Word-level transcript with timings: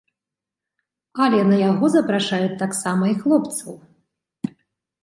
Але 1.25 1.41
на 1.51 1.57
яго 1.69 1.85
запрашаюць 1.97 2.59
таксама 2.63 3.03
і 3.13 3.17
хлопцаў. 3.23 3.71